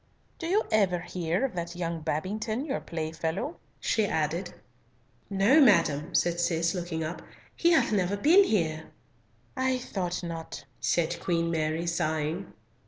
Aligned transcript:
"Do 0.39 0.47
you 0.47 0.63
ever 0.71 1.01
hear 1.01 1.45
of 1.45 1.53
that 1.53 1.75
young 1.75 2.01
Babington, 2.01 2.65
your 2.65 2.79
playfellow?" 2.81 3.57
she 3.79 4.07
added. 4.07 4.51
"No, 5.29 5.61
madam," 5.61 6.15
said 6.15 6.39
Cis, 6.39 6.73
looking 6.73 7.03
up, 7.03 7.21
"he 7.55 7.69
hath 7.73 7.91
never 7.91 8.17
been 8.17 8.43
here!" 8.45 8.85
"I 9.55 9.77
thought 9.77 10.23
not," 10.23 10.65
said 10.79 11.19
Queen 11.19 11.51
Mary, 11.51 11.85
sighing. 11.85 12.51